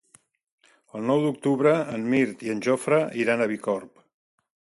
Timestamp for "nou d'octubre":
1.09-1.73